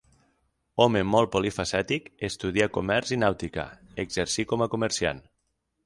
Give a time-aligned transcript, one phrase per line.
[0.85, 3.69] Home molt polifacètic, estudià comerç i nàutica,
[4.07, 5.27] exercí com a comerciant.